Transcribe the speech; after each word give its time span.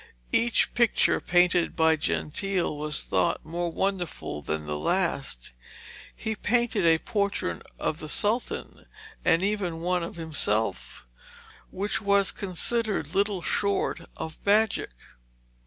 Each 0.31 0.73
picture 0.73 1.19
painted 1.21 1.75
by 1.75 1.95
Gentile 1.95 2.75
was 2.75 3.03
thought 3.03 3.45
more 3.45 3.71
wonderful 3.71 4.41
than 4.41 4.65
the 4.65 4.75
last. 4.79 5.51
He 6.15 6.33
painted 6.35 6.87
a 6.87 6.97
portrait 6.97 7.61
of 7.77 7.99
the 7.99 8.09
Sultan, 8.09 8.87
and 9.23 9.43
even 9.43 9.81
one 9.81 10.01
of 10.01 10.15
himself, 10.15 11.05
which 11.69 12.01
was 12.01 12.31
considered 12.31 13.13
little 13.13 13.43
short 13.43 14.01
of 14.17 14.39
magic. 14.43 14.89